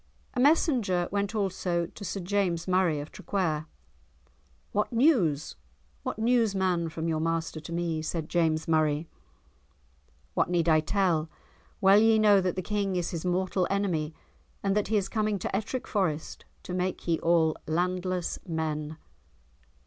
A 0.33 0.39
messenger 0.39 1.07
went 1.11 1.35
also 1.35 1.85
to 1.85 2.03
Sir 2.03 2.21
James 2.21 2.67
Murray 2.67 2.99
of 2.99 3.11
Traquair. 3.11 3.67
"What 4.71 4.91
news? 4.91 5.57
What 6.01 6.17
news, 6.17 6.55
man, 6.55 6.89
from 6.89 7.07
your 7.07 7.19
master 7.19 7.59
to 7.59 7.71
me?" 7.71 8.01
said 8.01 8.27
James 8.27 8.67
Murray. 8.67 9.07
"What 10.33 10.49
need 10.49 10.67
I 10.67 10.79
tell? 10.79 11.29
Well 11.81 11.99
ye 11.99 12.17
know 12.17 12.41
that 12.41 12.55
the 12.55 12.63
King 12.63 12.95
is 12.95 13.11
his 13.11 13.25
mortal 13.25 13.67
enemy 13.69 14.15
and 14.63 14.75
that 14.75 14.87
he 14.87 14.97
is 14.97 15.07
coming 15.07 15.37
to 15.37 15.55
Ettrick 15.55 15.87
Forest 15.87 16.45
to 16.63 16.73
make 16.73 17.07
ye 17.07 17.19
all 17.19 17.55
landless 17.67 18.39
men." 18.47 18.97